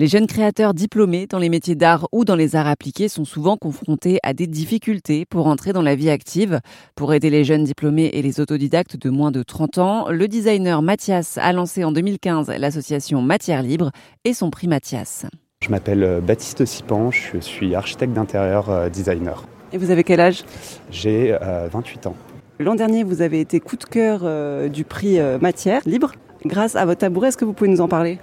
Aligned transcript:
Les 0.00 0.06
jeunes 0.06 0.26
créateurs 0.26 0.72
diplômés 0.72 1.26
dans 1.26 1.38
les 1.38 1.50
métiers 1.50 1.74
d'art 1.74 2.08
ou 2.10 2.24
dans 2.24 2.34
les 2.34 2.56
arts 2.56 2.68
appliqués 2.68 3.10
sont 3.10 3.26
souvent 3.26 3.58
confrontés 3.58 4.18
à 4.22 4.32
des 4.32 4.46
difficultés 4.46 5.26
pour 5.26 5.46
entrer 5.46 5.74
dans 5.74 5.82
la 5.82 5.94
vie 5.94 6.08
active. 6.08 6.60
Pour 6.94 7.12
aider 7.12 7.28
les 7.28 7.44
jeunes 7.44 7.64
diplômés 7.64 8.08
et 8.14 8.22
les 8.22 8.40
autodidactes 8.40 8.96
de 8.96 9.10
moins 9.10 9.30
de 9.30 9.42
30 9.42 9.76
ans, 9.76 10.08
le 10.08 10.26
designer 10.26 10.80
Mathias 10.80 11.36
a 11.36 11.52
lancé 11.52 11.84
en 11.84 11.92
2015 11.92 12.48
l'association 12.48 13.20
Matière 13.20 13.62
Libre 13.62 13.90
et 14.24 14.32
son 14.32 14.48
prix 14.48 14.68
Mathias. 14.68 15.26
Je 15.62 15.68
m'appelle 15.68 16.02
euh, 16.02 16.20
Baptiste 16.22 16.64
Sipan, 16.64 17.10
je 17.10 17.36
suis 17.36 17.74
architecte 17.74 18.14
d'intérieur 18.14 18.70
euh, 18.70 18.88
designer. 18.88 19.44
Et 19.74 19.76
vous 19.76 19.90
avez 19.90 20.02
quel 20.02 20.20
âge? 20.20 20.44
J'ai 20.90 21.36
28 21.42 22.06
euh, 22.06 22.08
ans. 22.08 22.16
L'an 22.58 22.74
dernier, 22.74 23.04
vous 23.04 23.20
avez 23.20 23.38
été 23.38 23.60
coup 23.60 23.76
de 23.76 23.84
cœur 23.84 24.20
du 24.70 24.84
prix 24.84 25.18
Matière 25.40 25.82
Libre 25.84 26.12
grâce 26.44 26.76
à 26.76 26.84
votre 26.84 27.00
tabouret. 27.00 27.28
Est-ce 27.28 27.36
que 27.36 27.44
vous 27.44 27.52
pouvez 27.52 27.70
nous 27.70 27.80
en 27.80 27.88
parler? 27.88 28.18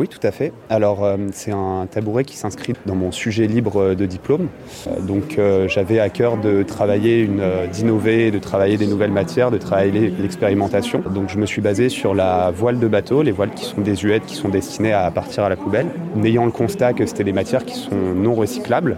Oui, 0.00 0.08
tout 0.08 0.24
à 0.26 0.30
fait. 0.30 0.52
Alors, 0.70 1.04
euh, 1.04 1.16
c'est 1.32 1.52
un 1.52 1.86
tabouret 1.90 2.24
qui 2.24 2.36
s'inscrit 2.36 2.72
dans 2.86 2.94
mon 2.94 3.12
sujet 3.12 3.46
libre 3.46 3.94
de 3.94 4.06
diplôme. 4.06 4.48
Euh, 4.86 5.00
donc, 5.00 5.38
euh, 5.38 5.68
j'avais 5.68 6.00
à 6.00 6.08
cœur 6.08 6.38
de 6.38 6.62
travailler, 6.62 7.28
d'innover, 7.72 8.30
de 8.30 8.38
travailler 8.38 8.76
des 8.76 8.86
nouvelles 8.86 9.12
matières, 9.12 9.50
de 9.50 9.58
travailler 9.58 10.10
l'expérimentation. 10.10 11.02
Donc, 11.14 11.28
je 11.28 11.38
me 11.38 11.46
suis 11.46 11.60
basé 11.60 11.88
sur 11.88 12.14
la 12.14 12.50
voile 12.50 12.78
de 12.78 12.88
bateau, 12.88 13.22
les 13.22 13.32
voiles 13.32 13.52
qui 13.52 13.64
sont 13.64 13.80
désuètes, 13.80 14.24
qui 14.26 14.34
sont 14.34 14.48
destinées 14.48 14.92
à 14.92 15.10
partir 15.10 15.44
à 15.44 15.48
la 15.48 15.56
poubelle, 15.56 15.86
n'ayant 16.16 16.46
le 16.46 16.52
constat 16.52 16.94
que 16.94 17.06
c'était 17.06 17.24
des 17.24 17.32
matières 17.32 17.64
qui 17.64 17.74
sont 17.74 18.14
non 18.14 18.34
recyclables. 18.34 18.96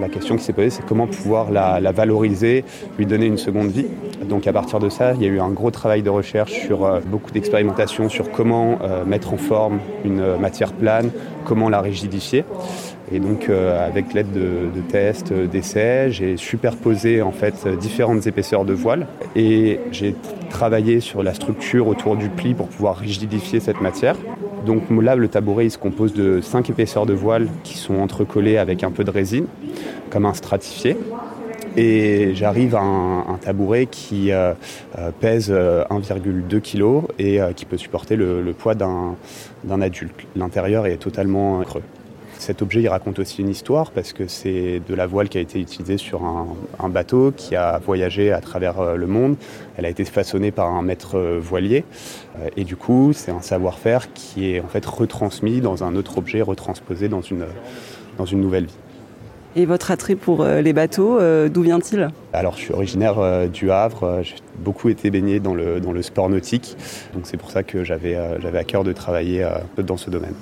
La 0.00 0.08
question 0.08 0.36
qui 0.36 0.42
s'est 0.42 0.52
posée, 0.52 0.70
c'est 0.70 0.84
comment 0.84 1.06
pouvoir 1.06 1.50
la, 1.52 1.92
valoriser, 1.92 2.64
lui 2.98 3.06
donner 3.06 3.26
une 3.26 3.38
seconde 3.38 3.68
vie. 3.68 3.86
Donc 4.28 4.46
à 4.46 4.52
partir 4.52 4.80
de 4.80 4.88
ça, 4.88 5.12
il 5.14 5.22
y 5.22 5.24
a 5.24 5.28
eu 5.28 5.38
un 5.38 5.50
gros 5.50 5.70
travail 5.70 6.02
de 6.02 6.10
recherche 6.10 6.52
sur 6.52 6.84
euh, 6.84 7.00
beaucoup 7.06 7.30
d'expérimentations 7.30 8.08
sur 8.08 8.30
comment 8.30 8.78
euh, 8.82 9.04
mettre 9.04 9.32
en 9.32 9.36
forme 9.36 9.78
une 10.04 10.20
euh, 10.20 10.36
matière 10.36 10.72
plane, 10.72 11.10
comment 11.44 11.68
la 11.68 11.80
rigidifier. 11.80 12.44
Et 13.12 13.20
donc 13.20 13.50
avec 13.50 14.14
l'aide 14.14 14.32
de, 14.32 14.80
tests, 14.88 15.30
d'essais, 15.30 16.10
j'ai 16.10 16.38
superposé 16.38 17.20
en 17.20 17.32
fait 17.32 17.68
différentes 17.78 18.26
épaisseurs 18.26 18.64
de 18.64 18.72
voile 18.72 19.06
et 19.36 19.78
j'ai 19.92 20.16
travaillé 20.48 21.00
sur 21.00 21.22
la 21.22 21.34
structure 21.34 21.86
autour 21.86 22.16
du 22.16 22.30
pli 22.30 22.54
pour 22.54 22.68
pouvoir 22.68 22.96
rigidifier 22.96 23.60
cette 23.60 23.82
matière. 23.82 24.16
Donc 24.64 24.82
là, 24.90 25.16
le 25.16 25.28
tabouret 25.28 25.68
se 25.68 25.78
compose 25.78 26.14
de 26.14 26.40
cinq 26.40 26.70
épaisseurs 26.70 27.06
de 27.06 27.12
voile 27.12 27.48
qui 27.62 27.76
sont 27.76 27.96
entrecollées 27.96 28.56
avec 28.56 28.82
un 28.82 28.90
peu 28.90 29.04
de 29.04 29.10
résine, 29.10 29.46
comme 30.10 30.26
un 30.26 30.34
stratifié. 30.34 30.96
Et 31.76 32.34
j'arrive 32.34 32.76
à 32.76 32.80
un, 32.80 33.38
tabouret 33.42 33.86
qui 33.86 34.30
euh, 34.30 34.54
euh, 34.98 35.10
pèse 35.18 35.50
1,2 35.50 35.54
euh, 35.56 36.60
kg 36.60 37.06
et 37.18 37.40
qui 37.56 37.64
peut 37.64 37.76
supporter 37.76 38.16
le 38.16 38.52
poids 38.52 38.74
d'un 38.74 39.80
adulte. 39.80 40.14
L'intérieur 40.36 40.86
est 40.86 40.98
totalement 40.98 41.60
creux. 41.62 41.82
Cet 42.44 42.60
objet, 42.60 42.82
il 42.82 42.88
raconte 42.88 43.20
aussi 43.20 43.40
une 43.40 43.48
histoire 43.48 43.90
parce 43.90 44.12
que 44.12 44.28
c'est 44.28 44.82
de 44.86 44.94
la 44.94 45.06
voile 45.06 45.30
qui 45.30 45.38
a 45.38 45.40
été 45.40 45.58
utilisée 45.58 45.96
sur 45.96 46.26
un, 46.26 46.88
bateau 46.90 47.32
qui 47.34 47.56
a 47.56 47.78
voyagé 47.78 48.32
à 48.32 48.42
travers 48.42 48.80
euh, 48.80 48.96
le 48.96 49.06
monde. 49.06 49.36
Elle 49.78 49.86
a 49.86 49.88
été 49.88 50.04
façonnée 50.04 50.50
par 50.50 50.68
un 50.70 50.82
maître 50.82 51.16
euh, 51.16 51.40
voilier 51.40 51.86
euh, 52.38 52.50
et 52.58 52.64
du 52.64 52.76
coup, 52.76 53.14
c'est 53.14 53.30
un 53.30 53.40
savoir-faire 53.40 54.12
qui 54.12 54.50
est 54.50 54.60
en 54.60 54.68
fait 54.68 54.84
retransmis 54.84 55.62
dans 55.62 55.84
un 55.84 55.96
autre 55.96 56.18
objet, 56.18 56.42
retransposé 56.42 57.08
dans 57.08 57.22
une, 57.22 57.46
dans 58.18 58.26
une 58.26 58.42
nouvelle 58.42 58.66
vie. 58.66 58.76
Et 59.56 59.64
votre 59.64 59.90
attrait 59.90 60.14
pour 60.14 60.44
les 60.44 60.72
bateaux, 60.74 61.20
d'où 61.48 61.62
vient-il? 61.62 62.10
Alors, 62.32 62.56
je 62.56 62.62
suis 62.62 62.72
originaire 62.74 63.48
du 63.48 63.70
Havre. 63.70 64.20
J'ai 64.22 64.34
beaucoup 64.58 64.88
été 64.88 65.10
baigné 65.10 65.38
dans 65.38 65.54
le, 65.54 65.78
dans 65.78 65.92
le 65.92 66.02
sport 66.02 66.28
nautique. 66.28 66.76
Donc, 67.14 67.22
c'est 67.24 67.36
pour 67.36 67.52
ça 67.52 67.62
que 67.62 67.84
j'avais 67.84 68.18
j'avais 68.40 68.58
à 68.58 68.64
cœur 68.64 68.82
de 68.82 68.92
travailler 68.92 69.48
dans 69.78 69.96
ce 69.96 70.10
domaine. 70.10 70.34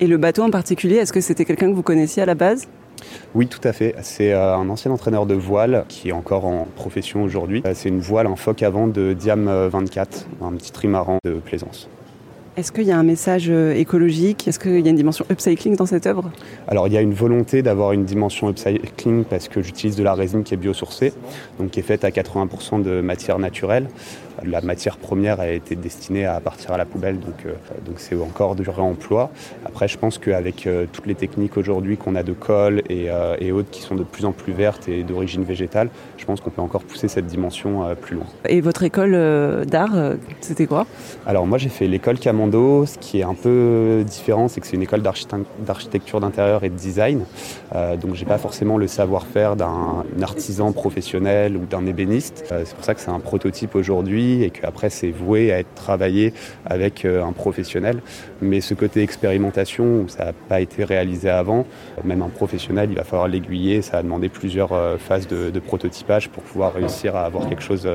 Et 0.00 0.06
le 0.06 0.16
bateau 0.16 0.42
en 0.42 0.50
particulier, 0.50 0.96
est-ce 0.96 1.12
que 1.12 1.20
c'était 1.20 1.44
quelqu'un 1.44 1.70
que 1.70 1.74
vous 1.74 1.82
connaissiez 1.82 2.22
à 2.22 2.26
la 2.26 2.34
base? 2.34 2.66
Oui, 3.34 3.46
tout 3.46 3.60
à 3.64 3.72
fait. 3.72 3.94
C'est 4.02 4.32
euh, 4.32 4.56
un 4.56 4.68
ancien 4.68 4.90
entraîneur 4.90 5.26
de 5.26 5.34
voile 5.34 5.84
qui 5.88 6.08
est 6.08 6.12
encore 6.12 6.46
en 6.46 6.66
profession 6.74 7.22
aujourd'hui. 7.22 7.62
Euh, 7.66 7.72
c'est 7.74 7.88
une 7.88 8.00
voile, 8.00 8.26
un 8.26 8.36
phoque 8.36 8.62
avant 8.62 8.88
de 8.88 9.12
Diam 9.12 9.46
24, 9.46 10.26
un 10.42 10.52
petit 10.52 10.72
trimaran 10.72 11.18
de 11.24 11.34
plaisance. 11.34 11.88
Est-ce 12.56 12.70
qu'il 12.70 12.84
y 12.84 12.92
a 12.92 12.98
un 12.98 13.02
message 13.02 13.46
euh, 13.48 13.74
écologique? 13.74 14.46
Est-ce 14.46 14.60
qu'il 14.60 14.78
y 14.78 14.86
a 14.86 14.90
une 14.90 14.94
dimension 14.94 15.26
upcycling 15.28 15.74
dans 15.74 15.86
cette 15.86 16.06
œuvre? 16.06 16.30
Alors 16.68 16.86
il 16.86 16.92
y 16.92 16.96
a 16.96 17.00
une 17.00 17.12
volonté 17.12 17.62
d'avoir 17.62 17.90
une 17.90 18.04
dimension 18.04 18.48
upcycling 18.48 19.24
parce 19.24 19.48
que 19.48 19.60
j'utilise 19.60 19.96
de 19.96 20.04
la 20.04 20.14
résine 20.14 20.44
qui 20.44 20.54
est 20.54 20.56
biosourcée, 20.56 21.12
donc 21.58 21.72
qui 21.72 21.80
est 21.80 21.82
faite 21.82 22.04
à 22.04 22.10
80% 22.10 22.80
de 22.80 23.00
matière 23.00 23.40
naturelle. 23.40 23.88
La 24.44 24.60
matière 24.60 24.98
première 24.98 25.40
a 25.40 25.48
été 25.48 25.74
destinée 25.74 26.26
à 26.26 26.38
partir 26.40 26.72
à 26.72 26.76
la 26.76 26.84
poubelle, 26.84 27.18
donc 27.18 27.34
euh, 27.46 27.54
donc 27.86 27.96
c'est 27.98 28.14
encore 28.14 28.54
du 28.54 28.68
réemploi. 28.68 29.30
Après, 29.64 29.88
je 29.88 29.98
pense 29.98 30.18
qu'avec 30.18 30.66
euh, 30.66 30.86
toutes 30.92 31.06
les 31.06 31.14
techniques 31.14 31.56
aujourd'hui 31.56 31.96
qu'on 31.96 32.14
a 32.14 32.22
de 32.22 32.32
colle 32.32 32.82
et, 32.88 33.08
et, 33.40 33.52
autres 33.52 33.70
qui 33.70 33.80
sont 33.80 33.94
de 33.94 34.02
plus 34.04 34.24
en 34.24 34.32
plus 34.32 34.52
vertes 34.52 34.88
et 34.88 35.02
d'origine 35.02 35.44
végétale, 35.44 35.88
je 36.18 36.24
pense 36.24 36.40
qu'on 36.40 36.50
peut 36.50 36.62
encore 36.62 36.82
pousser 36.82 37.08
cette 37.08 37.26
dimension 37.26 37.94
plus 38.00 38.16
loin. 38.16 38.26
Et 38.48 38.60
votre 38.60 38.82
école 38.82 39.12
d'art, 39.66 40.14
c'était 40.40 40.66
quoi? 40.66 40.86
Alors 41.26 41.46
moi 41.46 41.58
j'ai 41.58 41.68
fait 41.68 41.86
l'école 41.86 42.18
Camon 42.18 42.43
ce 42.52 42.98
qui 42.98 43.20
est 43.20 43.24
un 43.24 43.34
peu 43.34 44.04
différent, 44.06 44.48
c'est 44.48 44.60
que 44.60 44.66
c'est 44.66 44.76
une 44.76 44.82
école 44.82 45.02
d'architecture 45.02 46.20
d'intérieur 46.20 46.64
et 46.64 46.70
de 46.70 46.74
design. 46.74 47.24
Euh, 47.74 47.96
donc 47.96 48.14
j'ai 48.14 48.24
pas 48.24 48.38
forcément 48.38 48.76
le 48.78 48.86
savoir-faire 48.86 49.56
d'un 49.56 50.04
artisan 50.22 50.72
professionnel 50.72 51.56
ou 51.56 51.66
d'un 51.66 51.86
ébéniste. 51.86 52.44
Euh, 52.52 52.62
c'est 52.64 52.74
pour 52.74 52.84
ça 52.84 52.94
que 52.94 53.00
c'est 53.00 53.10
un 53.10 53.20
prototype 53.20 53.74
aujourd'hui 53.74 54.42
et 54.42 54.50
qu'après 54.50 54.90
c'est 54.90 55.10
voué 55.10 55.52
à 55.52 55.58
être 55.60 55.74
travaillé 55.74 56.32
avec 56.66 57.04
euh, 57.04 57.24
un 57.24 57.32
professionnel. 57.32 58.00
Mais 58.40 58.60
ce 58.60 58.74
côté 58.74 59.02
expérimentation 59.02 59.84
où 59.84 60.08
ça 60.08 60.26
n'a 60.26 60.32
pas 60.32 60.60
été 60.60 60.84
réalisé 60.84 61.30
avant, 61.30 61.66
même 62.04 62.22
un 62.22 62.28
professionnel, 62.28 62.90
il 62.90 62.96
va 62.96 63.04
falloir 63.04 63.28
l'aiguiller. 63.28 63.82
Ça 63.82 63.98
a 63.98 64.02
demandé 64.02 64.28
plusieurs 64.28 64.98
phases 64.98 65.26
de, 65.26 65.50
de 65.50 65.60
prototypage 65.60 66.28
pour 66.28 66.42
pouvoir 66.42 66.74
réussir 66.74 67.16
à 67.16 67.24
avoir 67.24 67.48
quelque 67.48 67.62
chose 67.62 67.88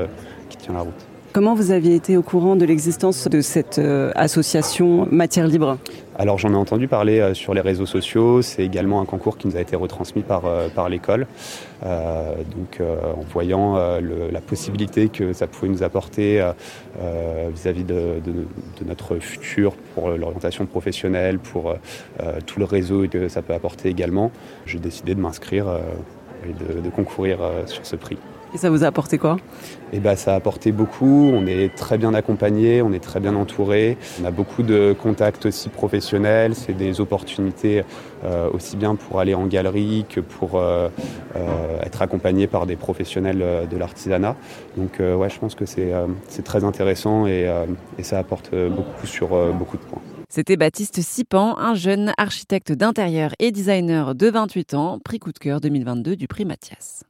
qui 0.48 0.56
tient 0.56 0.74
la 0.74 0.80
route. 0.80 1.09
Comment 1.32 1.54
vous 1.54 1.70
aviez 1.70 1.94
été 1.94 2.16
au 2.16 2.22
courant 2.22 2.56
de 2.56 2.64
l'existence 2.64 3.28
de 3.28 3.40
cette 3.40 3.78
euh, 3.78 4.10
association 4.16 5.06
Matière 5.12 5.46
Libre? 5.46 5.78
Alors 6.18 6.38
j'en 6.38 6.52
ai 6.52 6.56
entendu 6.56 6.88
parler 6.88 7.20
euh, 7.20 7.34
sur 7.34 7.54
les 7.54 7.60
réseaux 7.60 7.86
sociaux, 7.86 8.42
c'est 8.42 8.64
également 8.64 9.00
un 9.00 9.04
concours 9.04 9.38
qui 9.38 9.46
nous 9.46 9.56
a 9.56 9.60
été 9.60 9.76
retransmis 9.76 10.22
par, 10.22 10.46
euh, 10.46 10.68
par 10.74 10.88
l'école. 10.88 11.28
donc 11.82 12.80
en 12.80 13.22
voyant 13.32 13.78
la 14.00 14.40
possibilité 14.40 15.08
que 15.08 15.32
ça 15.32 15.46
pouvait 15.46 15.70
nous 15.70 15.82
apporter 15.82 16.44
vis-à-vis 17.54 17.84
de, 17.84 18.20
notre 18.86 19.16
futur 19.16 19.72
pour 19.94 20.10
l'orientation 20.10 20.66
professionnelle, 20.66 21.38
pour 21.38 21.74
tout 22.44 22.58
le 22.58 22.66
réseau 22.66 23.08
que 23.08 23.28
ça 23.28 23.40
peut 23.40 23.54
apporter 23.54 23.88
également, 23.88 24.30
j'ai 24.66 24.78
décidé 24.78 25.14
de 25.14 25.20
m'inscrire 25.20 25.68
et 26.48 26.82
de 26.82 26.90
concourir 26.90 27.38
sur 27.66 27.84
ce 27.84 27.96
prix. 27.96 28.18
Et 28.52 28.58
ça 28.58 28.68
vous 28.68 28.82
a 28.82 28.88
apporté 28.88 29.16
quoi? 29.16 29.36
Eh 29.92 30.00
ben, 30.00 30.16
Ça 30.16 30.32
a 30.32 30.36
apporté 30.36 30.72
beaucoup. 30.72 31.30
On 31.32 31.46
est 31.46 31.74
très 31.74 31.98
bien 31.98 32.14
accompagné, 32.14 32.82
on 32.82 32.92
est 32.92 33.02
très 33.02 33.20
bien 33.20 33.36
entouré. 33.36 33.96
On 34.20 34.24
a 34.24 34.30
beaucoup 34.32 34.62
de 34.62 34.94
contacts 35.00 35.46
aussi 35.46 35.68
professionnels. 35.68 36.54
C'est 36.56 36.72
des 36.72 37.00
opportunités 37.00 37.84
euh, 38.24 38.50
aussi 38.52 38.76
bien 38.76 38.96
pour 38.96 39.20
aller 39.20 39.34
en 39.34 39.46
galerie 39.46 40.04
que 40.08 40.20
pour 40.20 40.56
euh, 40.56 40.88
euh, 41.36 41.80
être 41.82 42.02
accompagné 42.02 42.48
par 42.48 42.66
des 42.66 42.76
professionnels 42.76 43.68
de 43.70 43.76
l'artisanat. 43.76 44.34
Donc 44.76 44.98
ouais, 44.98 45.30
je 45.30 45.38
pense 45.38 45.54
que 45.54 45.64
c'est 45.66 46.42
très 46.44 46.64
intéressant 46.64 47.26
et, 47.26 47.48
et, 47.98 48.02
ça 48.02 48.18
apporte 48.18 48.50
beaucoup 48.54 49.06
sur 49.06 49.28
beaucoup 49.52 49.76
de 49.76 49.82
points. 49.82 50.19
C'était 50.32 50.56
Baptiste 50.56 51.02
Sipan, 51.02 51.58
un 51.58 51.74
jeune 51.74 52.12
architecte 52.16 52.70
d'intérieur 52.70 53.32
et 53.40 53.50
designer 53.50 54.14
de 54.14 54.28
28 54.28 54.74
ans, 54.74 55.00
prix 55.00 55.18
coup 55.18 55.32
de 55.32 55.38
cœur 55.40 55.60
2022 55.60 56.14
du 56.14 56.28
prix 56.28 56.44
Mathias. 56.44 57.02